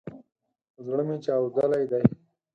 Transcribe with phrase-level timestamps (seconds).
[0.85, 2.03] زړه مي چاودلی دی